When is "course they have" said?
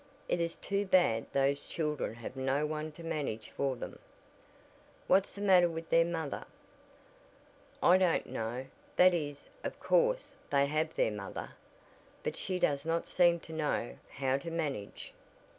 9.79-10.95